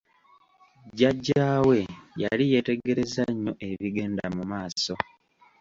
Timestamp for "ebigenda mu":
3.69-4.43